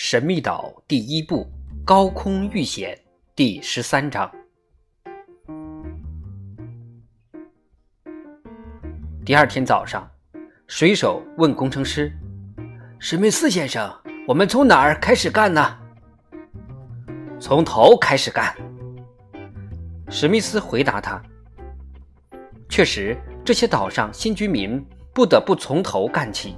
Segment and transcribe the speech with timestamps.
[0.00, 1.44] 神秘岛第一部
[1.84, 2.96] 高空遇险
[3.34, 4.30] 第十三章。
[9.26, 10.08] 第二天早上，
[10.68, 12.16] 水手问工程师
[13.00, 13.92] ：“史密斯先生，
[14.28, 15.76] 我们从哪儿开始干呢
[17.40, 18.54] ？”“从头开始干。”
[20.08, 21.20] 史密斯回答他。
[22.68, 24.80] 确实，这些岛上新居民
[25.12, 26.56] 不得不从头干起。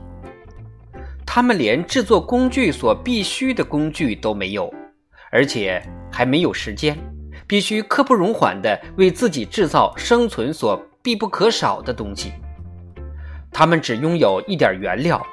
[1.33, 4.69] 他们连制作工具所必需的工具都没有，
[5.31, 5.81] 而且
[6.11, 6.99] 还没有时间，
[7.47, 12.33] 必须刻不容缓地为自己制造生存所必不可少的东西。
[13.53, 15.25] 他们只拥有一点原料，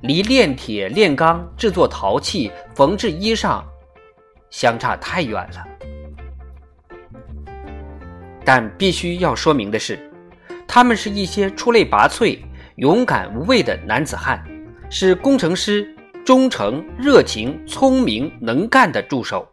[0.00, 3.62] 离炼铁、炼钢、制作陶器、缝制衣裳，
[4.50, 5.64] 相差太远了。
[8.44, 10.10] 但必须要说明的是，
[10.66, 12.40] 他们是一些出类拔萃、
[12.74, 14.44] 勇敢无畏的男子汉。
[14.96, 15.92] 是工程师
[16.24, 19.44] 忠诚、热情、聪明、能干的助手。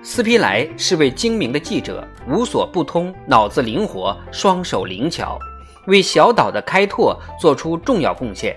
[0.00, 5.36] 斯皮莱是位精明的记者，无所不通，脑子灵活，双手灵巧，
[5.88, 8.56] 为小岛的开拓做出重要贡献。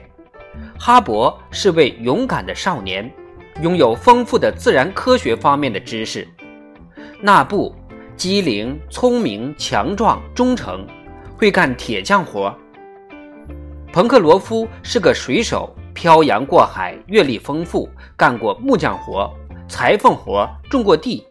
[0.79, 3.11] 哈勃是位勇敢的少年，
[3.63, 6.27] 拥有丰富的自然科学方面的知识。
[7.19, 7.73] 纳布
[8.15, 10.85] 机灵、聪明、强壮、忠诚，
[11.35, 12.55] 会干铁匠活。
[13.97, 19.27] 彭克罗夫是个水手，漂洋过海，阅历丰富，干过木匠活、
[19.67, 21.25] 裁缝活，种过地，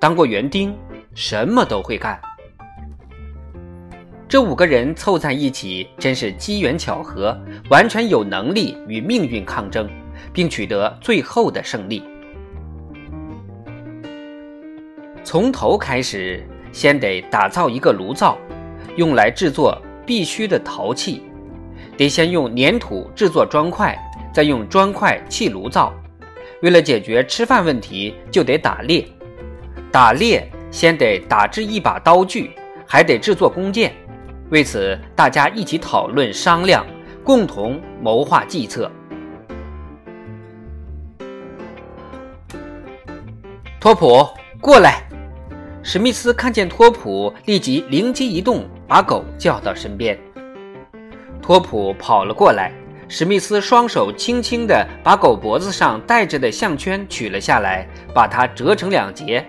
[0.00, 0.74] 当过园丁，
[1.14, 2.18] 什么都会干。
[4.26, 9.86] 这五个人凑在一起，真是机缘巧合，完全有能力与命运抗争，
[10.32, 12.02] 并取得最后的胜利。
[15.22, 18.38] 从头开始，先得打造一个炉灶，
[18.96, 21.24] 用来制作必须的陶器。
[22.00, 23.94] 得先用粘土制作砖块，
[24.32, 25.92] 再用砖块砌炉灶。
[26.62, 29.06] 为了解决吃饭问题，就得打猎。
[29.92, 32.52] 打猎先得打制一把刀具，
[32.86, 33.92] 还得制作弓箭。
[34.48, 36.86] 为此，大家一起讨论商量，
[37.22, 38.90] 共同谋划计策。
[43.78, 44.26] 托普，
[44.58, 45.02] 过来！
[45.82, 50.18] 史密斯看见托普，立即灵机一动，把狗叫到身边。
[51.42, 52.72] 托普跑了过来，
[53.08, 59.44] 史密斯双手轻轻地把狗脖子上戴着的项圈取了下来，把它折成两截。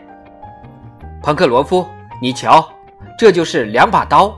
[1.21, 1.85] 彭克罗夫，
[2.21, 2.67] 你瞧，
[3.19, 4.35] 这就是两把刀。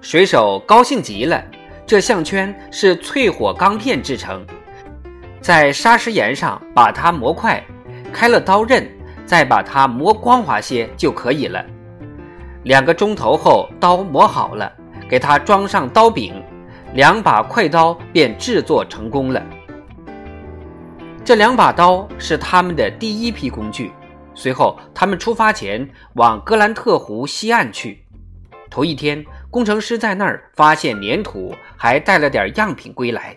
[0.00, 1.42] 水手高兴极了，
[1.86, 4.44] 这项圈是淬火钢片制成，
[5.40, 7.64] 在砂石岩上把它磨快，
[8.12, 8.86] 开了刀刃，
[9.24, 11.64] 再把它磨光滑些就可以了。
[12.64, 14.70] 两个钟头后，刀磨好了。
[15.12, 16.42] 给他装上刀柄，
[16.94, 19.44] 两把快刀便制作成功了。
[21.22, 23.92] 这两把刀是他们的第一批工具。
[24.34, 28.02] 随后，他们出发前往格兰特湖西岸去。
[28.70, 33.36] 头一天，工程师在那儿发现粘土，还带了点样品归来。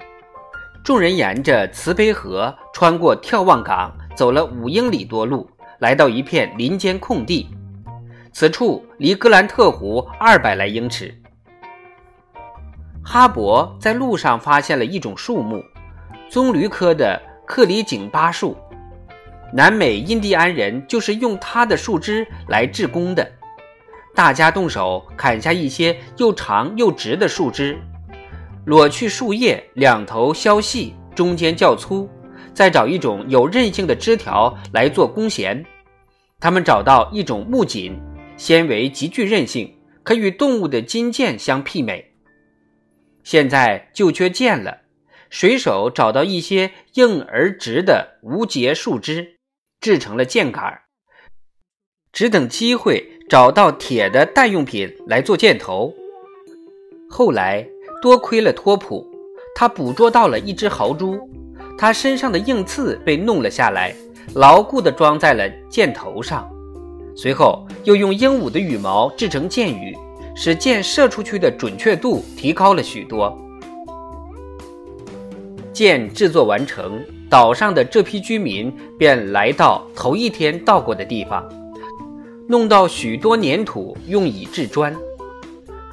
[0.81, 5.45] 众人沿着慈悲河，穿过眺望港，走了五英里多路，
[5.79, 7.49] 来到一片林间空地。
[8.31, 11.13] 此处离格兰特湖二百来英尺。
[13.07, 15.63] 哈勃在路上发现了一种树木，
[16.27, 18.57] 棕榈科的克里景巴树。
[19.53, 23.31] 南美印第安人就是用它的树枝来制弓的。
[24.15, 27.77] 大家动手砍下一些又长又直的树枝，
[28.65, 32.09] 裸去树叶，两头削细，中间较粗，
[32.55, 35.63] 再找一种有韧性的枝条来做弓弦。
[36.39, 37.97] 他们找到一种木槿，
[38.35, 39.71] 纤维极具韧性，
[40.01, 42.14] 可与动物的金剑相媲美。
[43.25, 44.81] 现在就缺剑了，
[45.31, 49.37] 水手找到一些硬而直的无节树枝，
[49.81, 50.81] 制成了箭杆
[52.13, 55.91] 只等机会找到铁的代用品来做箭头。
[57.09, 57.67] 后来
[57.99, 59.03] 多亏了托普，
[59.55, 61.19] 他捕捉到了一只豪猪，
[61.79, 63.95] 它身上的硬刺被弄了下来，
[64.35, 66.47] 牢固地装在了箭头上。
[67.15, 69.97] 随后又用鹦鹉的羽毛制成箭羽。
[70.35, 73.35] 使箭射出去的准确度提高了许多。
[75.71, 81.43] 箭制作完成，岛上的这批居民便来到头一天到过的地方，
[82.47, 84.95] 弄到许多粘土，用以制砖。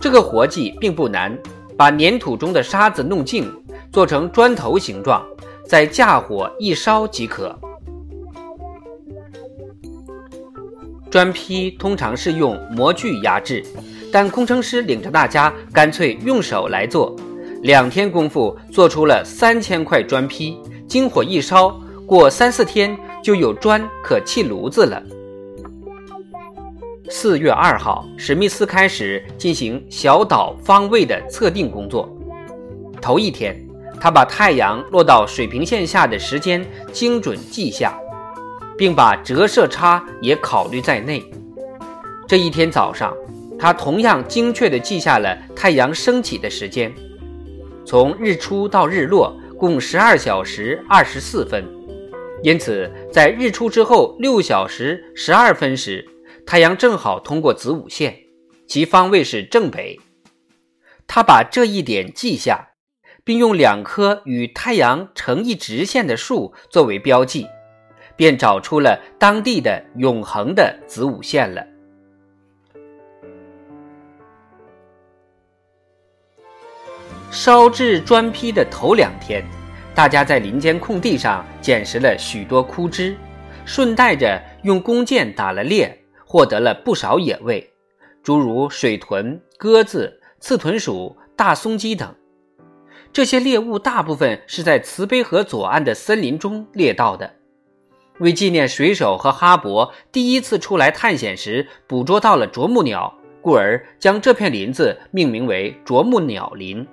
[0.01, 1.37] 这个活计并不难，
[1.77, 3.51] 把粘土中的沙子弄净，
[3.93, 5.25] 做成砖头形状，
[5.67, 7.57] 再架火一烧即可。
[11.11, 13.65] 砖坯通常是用模具压制。
[14.13, 17.17] 但工程师领着大家干脆用手来做，
[17.63, 22.95] 两天功夫做出了三千块砖坯，经火一烧，过三四天
[23.25, 25.03] 就有砖可砌炉子了。
[27.09, 32.15] 四月二号，史密斯开始进行小岛方位的测定工作。
[33.01, 33.59] 头一天，
[33.99, 37.99] 他把太阳落到水平线下的时间精准记下，
[38.77, 41.25] 并把折射差也考虑在内。
[42.29, 43.15] 这一天早上，
[43.63, 46.93] 他同样精确地记下了太阳升起的时间，
[47.87, 51.65] 从日出到日落共十二小时二十四分。
[52.43, 56.05] 因此，在日出之后六小时十二分时。
[56.45, 58.17] 太阳正好通过子午线，
[58.67, 59.97] 其方位是正北。
[61.07, 62.71] 他把这一点记下，
[63.23, 67.47] 并用两棵与太阳成一直线的树作为标记，
[68.17, 71.65] 便找出了当地的永恒的子午线了。
[77.35, 79.43] 烧制砖坯的头两天，
[79.95, 83.17] 大家在林间空地上捡拾了许多枯枝，
[83.65, 85.99] 顺带着用弓箭打了猎。
[86.27, 87.71] 获得了不少野味，
[88.23, 92.15] 诸如水豚、鸽子、刺豚鼠、大松鸡等。
[93.13, 97.31] 这些猎物大部分是在慈悲河左岸的森林中猎到的。
[98.19, 106.87] 为纪念水手和哈勃第一次出来探险时捕捉到了啄木鸟，故而将这片林子命名为啄木鸟林。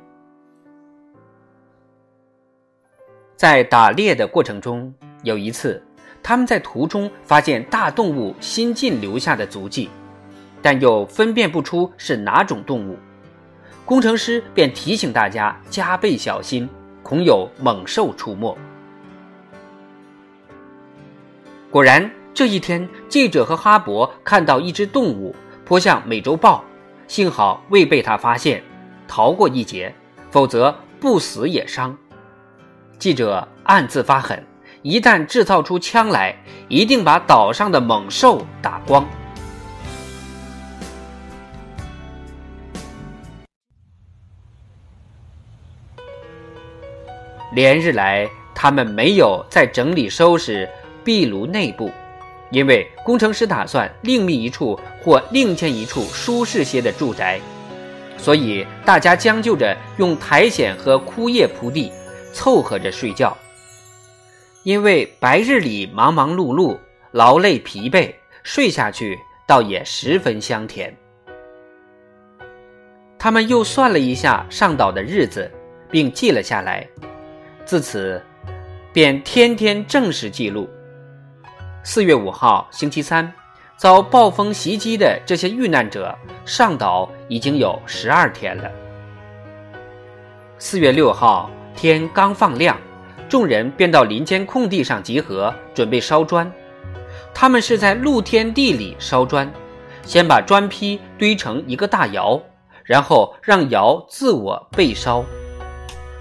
[3.39, 4.93] 在打猎的过程中，
[5.23, 5.81] 有一次。
[6.21, 9.89] 他们在途中发现大动物新近留下的足迹，
[10.61, 12.97] 但又分辨不出是哪种动物。
[13.85, 16.67] 工程师便提醒大家加倍小心，
[17.01, 18.57] 恐有猛兽出没。
[21.71, 25.33] 果然，这一天，记者和哈勃看到一只动物
[25.63, 26.61] 扑向美洲豹，
[27.07, 28.61] 幸好未被他发现，
[29.07, 29.95] 逃过一劫，
[30.29, 31.97] 否则不死也伤。
[32.99, 34.43] 记者暗自发狠。
[34.81, 36.35] 一旦制造出枪来，
[36.67, 39.05] 一定把岛上的猛兽打光。
[47.53, 50.69] 连日来，他们没有在整理收拾
[51.03, 51.91] 壁炉内部，
[52.51, 57.39] 因为工程师打算另觅一处或另建一处舒适些的住宅，
[58.17, 61.91] 所以大家将就着用苔藓和枯叶铺地，
[62.33, 63.35] 凑合着睡觉。
[64.63, 66.77] 因为白日里忙忙碌碌、
[67.11, 69.17] 劳累疲惫，睡下去
[69.47, 70.95] 倒也十分香甜。
[73.17, 75.49] 他们又算了一下上岛的日子，
[75.89, 76.87] 并记了下来。
[77.65, 78.21] 自此，
[78.93, 80.69] 便天天正式记录。
[81.83, 83.31] 四月五号，星期三，
[83.77, 88.69] 遭暴风袭击的这些遇难者上岛已经有十二天了。
[90.57, 91.49] 四月六号，
[91.79, 92.77] 天刚放亮。
[93.29, 96.51] 众人便到林间空地上集合，准备烧砖。
[97.33, 99.49] 他们是在露天地里烧砖，
[100.03, 102.37] 先把砖坯堆成一个大窑，
[102.83, 105.23] 然后让窑自我焙烧。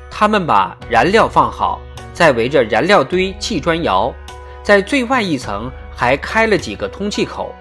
[0.08, 1.80] 他们把燃料放好，
[2.12, 4.14] 再围着燃料堆砌砖窑，
[4.62, 7.52] 在最外一层还开了几个通气口。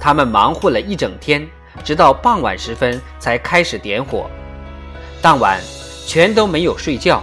[0.00, 1.48] 他们忙活了一整天，
[1.84, 4.28] 直到傍晚时分才开始点火。
[5.22, 5.60] 当晚
[6.10, 7.22] 全都没有睡觉。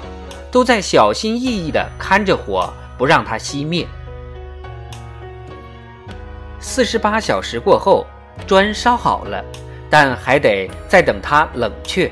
[0.49, 3.85] 都在小心翼翼地看着火，不让它熄灭。
[6.57, 8.07] 四十八小时过后，
[8.47, 9.43] 砖烧好了，
[9.89, 12.09] 但还得再等它冷却。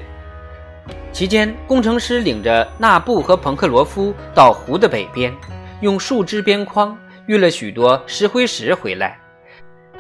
[1.13, 5.33] 期间，工程师领着纳布和彭克罗夫到湖的北边，
[5.79, 6.95] 用树枝边框
[7.27, 9.17] 运了许多石灰石回来，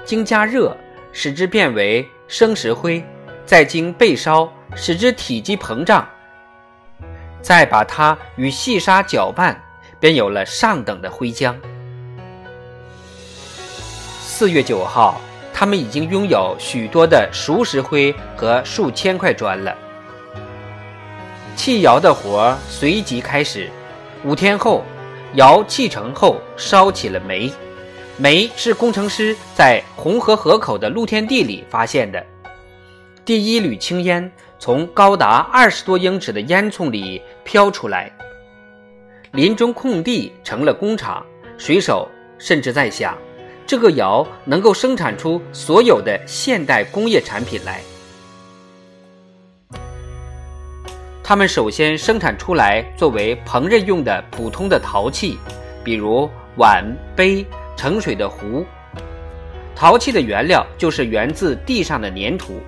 [0.03, 0.75] 经加热
[1.13, 3.01] 使之变为生石灰，
[3.45, 6.05] 再经焙烧使之体积膨胀。
[7.45, 9.55] 再把它与细沙搅拌，
[9.99, 11.53] 便有了上等的灰浆。
[14.19, 15.21] 四月九号，
[15.53, 19.77] 他们已经拥有许多的熟石灰和数千块砖了。
[21.55, 23.69] 砌窑的活随即开始。
[24.23, 24.83] 五天后，
[25.35, 27.53] 窑砌成后，烧起了煤。
[28.17, 32.25] 煤是工程师在红河河口的露天地里发现的。
[33.23, 34.31] 第一缕青烟。
[34.57, 38.11] 从高达二十多英尺的烟囱里飘出来，
[39.31, 41.25] 林中空地成了工厂。
[41.57, 43.17] 水手甚至在想，
[43.65, 47.81] 这个窑能够生产出所有的现代工业产品来。
[51.23, 55.39] 他们首先生产出来作为烹饪用的普通的陶器，
[55.83, 56.85] 比如碗、
[57.15, 57.45] 杯、
[57.75, 58.65] 盛水的壶。
[59.75, 62.61] 陶器的原料就是源自地上的粘土。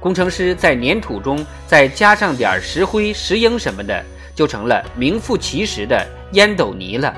[0.00, 4.02] 工程师在粘土中再加上点石灰、石英什么的，
[4.34, 7.14] 就成了名副其实的烟斗泥了。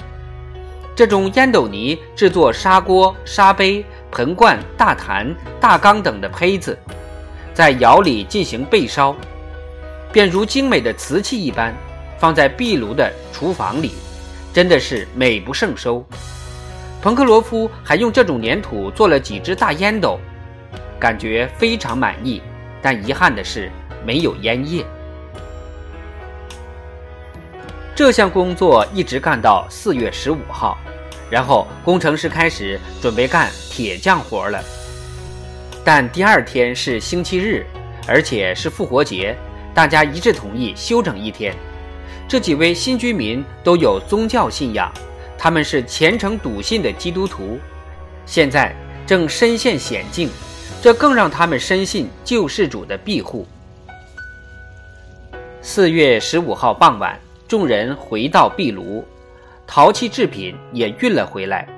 [0.95, 6.77] 这种烟斗泥制作砂锅、砂杯、盆罐、大坛、大缸等的胚子，
[7.55, 9.17] 在窑里进行焙烧，
[10.13, 11.73] 便如精美的瓷器一般，
[12.19, 13.93] 放在壁炉的厨房里，
[14.53, 16.05] 真的是美不胜收。
[17.01, 20.19] 彭克罗夫还用这种粘土做了几只大烟斗，
[20.99, 22.43] 感觉非常满意。
[22.83, 23.71] 但遗憾的是，
[24.05, 24.85] 没有烟叶。
[27.95, 30.77] 这项工作一直干到四月十五号，
[31.31, 34.61] 然后工程师开始准备干铁匠活了。
[35.85, 37.65] 但第二天是星期日，
[38.09, 39.37] 而且是复活节，
[39.73, 41.55] 大家一致同意休整一天。
[42.27, 44.91] 这几位新居民都有宗教信仰，
[45.39, 47.61] 他们是虔诚笃信的基督徒，
[48.25, 48.75] 现在
[49.07, 50.31] 正身陷险境。
[50.83, 53.47] 这更让他们深信救世主的庇护。
[55.61, 59.05] 四月十五号傍晚，众人回到壁炉，
[59.65, 61.69] 陶器制品也运了回来。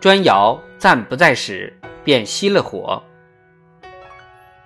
[0.00, 3.00] 砖窑暂不再使，便熄了火。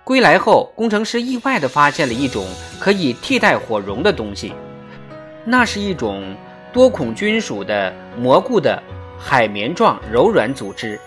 [0.02, 2.46] 归来后，工程师意外地发现了一种
[2.80, 4.54] 可以替代火绒的东西，
[5.44, 6.34] 那是一种
[6.72, 8.82] 多孔菌属的蘑菇的
[9.18, 10.98] 海绵状柔软组织。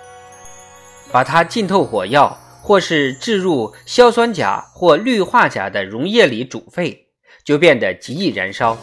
[1.11, 7.07] 把它浸透火药，或是置入硝酸钾或氯化钾的溶液里煮沸，
[7.43, 8.77] 就变得极易燃烧。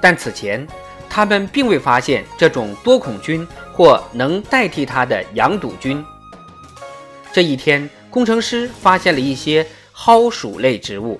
[0.00, 0.66] 但此前，
[1.08, 6.04] 他们并未发现这种多孔菌或能代替它的羊肚菌。
[7.32, 11.18] 这一天，工程师发现了一些蒿属类植物，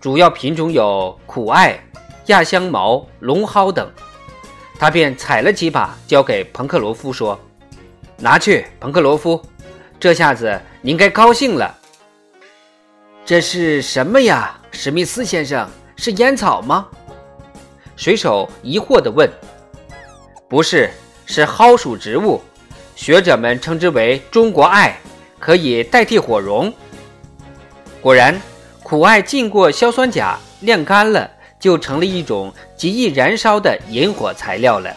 [0.00, 1.78] 主要品种有苦艾、
[2.26, 3.90] 亚香茅、龙蒿等。
[4.78, 7.38] 他便采了几把，交给彭克罗夫说。
[8.16, 9.42] 拿去，彭克罗夫，
[10.00, 11.76] 这下子您该高兴了。
[13.22, 15.68] 这是什么呀，史密斯先生？
[15.94, 16.88] 是烟草吗？
[17.96, 19.30] 水手疑惑地问。
[20.48, 20.88] 不是，
[21.26, 22.40] 是蒿属植物，
[22.96, 24.98] 学者们称之为中国艾，
[25.38, 26.72] 可以代替火绒。
[28.00, 28.40] 果然，
[28.82, 34.90] 苦艾浸过硝酸钾，晾干了，就成了一种极易燃烧的引火材料了。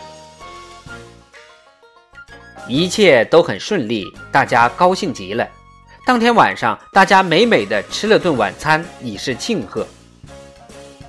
[2.68, 5.48] 一切都很顺利，大家高兴极了。
[6.06, 9.86] 当天晚上，大家美美的吃了顿晚餐，以示庆贺。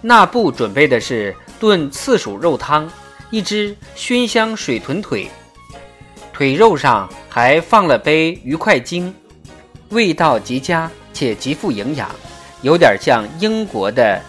[0.00, 2.90] 那布准备的是炖刺鼠肉汤，
[3.30, 5.30] 一只熏香水豚腿，
[6.32, 9.14] 腿肉上还放了杯鱼块精，
[9.90, 12.10] 味道极佳且极富营养，
[12.62, 14.20] 有点像英国的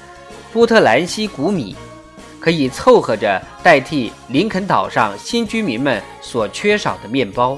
[0.53, 1.75] 波特兰西谷米。
[2.45, 7.57] 可以凑合着代替林肯岛上新居民们所缺少的面包。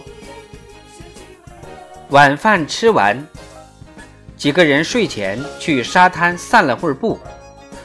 [2.12, 3.22] 晚饭吃完，
[4.38, 7.20] 几个人睡前去沙滩散了会儿步。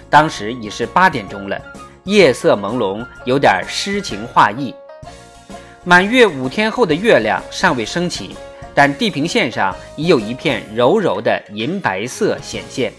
[0.08, 1.60] 当时已是八点钟了，
[2.04, 4.72] 夜色朦胧，有点诗情画意。
[5.82, 8.36] 满月五天后的月亮尚未升起，
[8.76, 12.92] 但地平线上已有一片柔柔的银白色显现，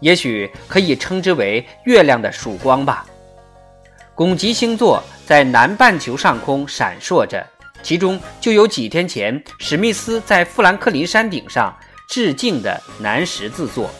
[0.00, 3.06] 也许可以称之为月亮的曙光吧。
[4.14, 7.44] 拱极星座在南半球上空闪烁着，
[7.82, 11.74] 其中就有几天前史密斯在富兰克林山顶上
[12.08, 13.90] 致敬的南十字座。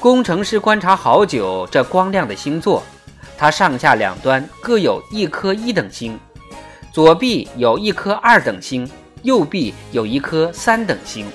[0.00, 2.82] 工程师观察好久这光亮的星座，
[3.36, 6.18] 它上下两端各有一颗一等星，
[6.92, 8.90] 左臂有一颗二等星，
[9.22, 11.26] 右臂有一颗三等星。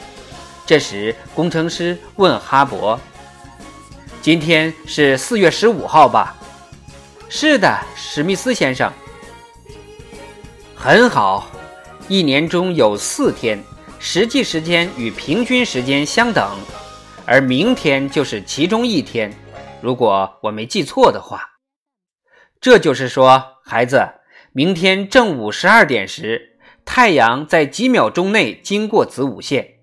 [0.66, 2.98] 这时，工程师问哈勃。
[4.22, 6.38] 今天是四月十五号吧？
[7.28, 8.94] 是的，史密斯先生。
[10.76, 11.50] 很好，
[12.08, 13.60] 一年中有四天，
[13.98, 16.56] 实际时间与平均时间相等，
[17.26, 19.34] 而明天就是其中一天，
[19.82, 21.42] 如果我没记错的话。
[22.60, 24.08] 这就是说，孩子，
[24.54, 29.80] 明天正午十二点时，太阳在几秒钟内经过子午线。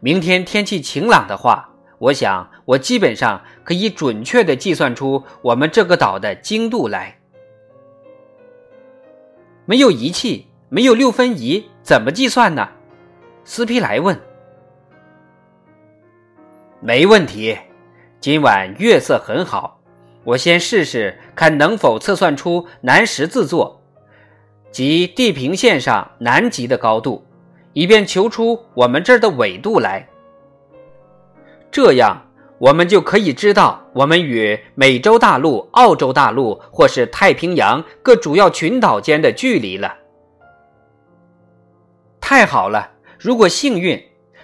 [0.00, 1.70] 明天天气晴朗的话。
[2.00, 7.18] 我想，我基本上可以准确地计算出我们这个岛的经度来。
[9.64, 12.68] 没有仪器，没有六分仪，怎么计算呢？
[13.42, 14.20] 斯皮莱问。
[16.80, 17.56] 没问题，
[18.20, 19.80] 今晚月色很好，
[20.22, 23.82] 我先试试看能否测算出南十字座
[24.70, 27.24] 及地平线上南极的高度，
[27.72, 30.06] 以便求出我们这儿的纬度来。
[31.70, 32.27] 这样，
[32.58, 39.94] 我们就可以知道我们与美洲大陆、澳洲大陆或是太平洋各主要群岛间的距离了。
[42.20, 42.90] 太好了！
[43.18, 44.02] 如果幸运，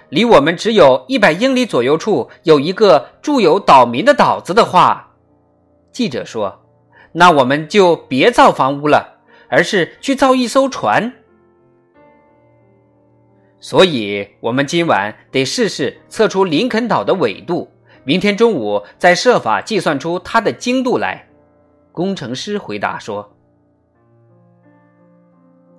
[0.09, 5.13] 离我们只有一百英里左右处有一个住有岛民的岛子的话，
[5.93, 6.65] 记者说，
[7.13, 9.19] 那我们就别造房屋了，
[9.49, 11.13] 而是去造一艘船。
[13.61, 17.71] 所以，我们今晚得试试测出林肯岛的纬度，
[18.05, 21.29] 明天中午再设法计算出它的精度来。
[21.91, 23.37] 工程师回答说。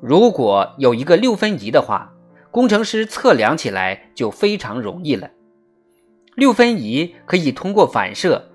[0.02, 2.14] 如果有一个六分仪的话，
[2.52, 5.30] 工程师测量起来就非常容易了。
[6.36, 8.50] 六分仪可以通过反射，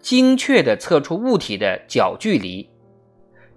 [0.00, 2.68] 精确地测出物体的角距离。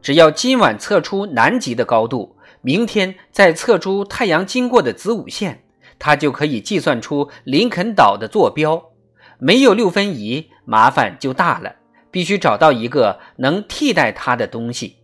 [0.01, 5.63] 只要今晚测出南极的高度，明天再测出太阳经过的子午线，
[5.97, 8.91] 它就可以计算出林肯岛的坐标。
[9.45, 11.75] 没有六分仪，麻烦就大了，
[12.09, 14.97] 必须找到一个能替代它的东西。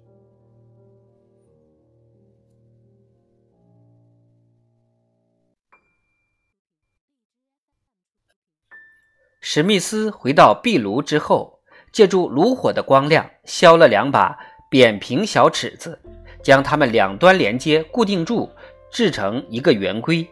[9.42, 11.60] 史密斯回到壁炉之后，
[11.92, 14.36] 借助炉火的光亮，削了两把
[14.72, 16.02] 扁平小尺子，
[16.42, 18.50] 将它们两端连接固定住，
[18.92, 20.28] 制成一个圆规。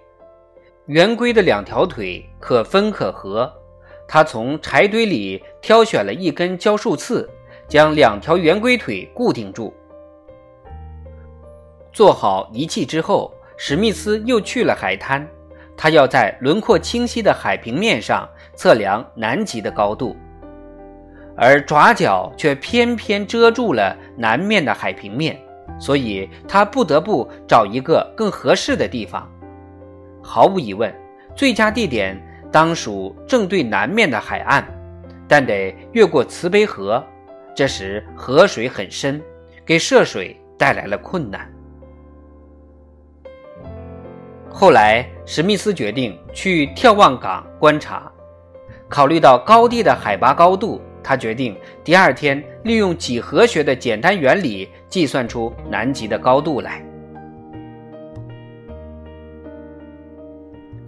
[0.87, 3.55] 圆规的两条腿可分可合。
[4.11, 7.29] 他从柴堆里挑选了一根胶树刺，
[7.67, 9.71] 将两条圆规腿固定住。
[11.93, 15.25] 做好仪器之后，史密斯又去了海滩。
[15.77, 20.17] 他要在轮廓清晰的海平面上测量南极的高度，
[21.37, 25.39] 而爪角却偏偏遮住了南面的海平面，
[25.79, 29.31] 所以他不得不找一个更合适的地方。
[30.21, 30.93] 毫无疑问，
[31.33, 32.19] 最佳地点
[32.51, 34.65] 当属正对南面的海岸，
[35.27, 37.03] 但得越过慈悲河，
[37.55, 39.21] 这时河水很深，
[39.65, 41.47] 给涉水带来了困难。
[44.49, 48.11] 后来，史密斯决定去眺望港观察。
[48.89, 56.83] 考虑到高地的海拔高度，他决定第二天利用几何学的简单原理计算出南极的高度来。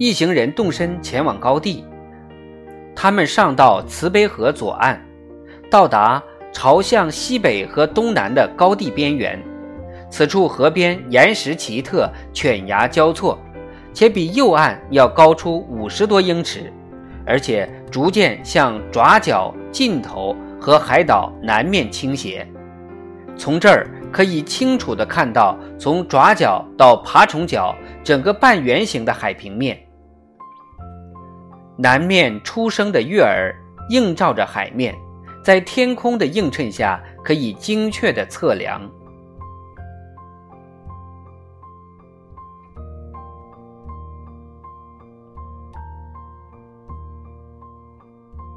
[0.01, 1.85] 一行人动身前往高地，
[2.95, 4.99] 他们上到慈悲河左岸，
[5.69, 6.19] 到达
[6.51, 9.39] 朝向西北和东南的高地边缘。
[10.09, 13.39] 此处河边岩石奇特，犬牙交错。
[13.93, 16.73] 且比右岸要高出五十多英尺，
[17.23, 22.47] 而且逐渐向爪角尽头和海岛南面倾斜。
[23.37, 29.79] 从这儿可以清楚地看到从爪角到爬虫角整个半圆形的海平面。
[31.81, 33.55] 南面初升的月儿
[33.89, 34.95] 映照着海面，
[35.43, 38.79] 在天空的映衬下，可以精确地测量。